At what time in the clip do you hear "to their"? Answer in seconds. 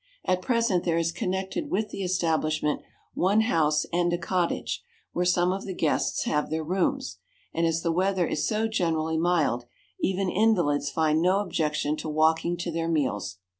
12.57-12.87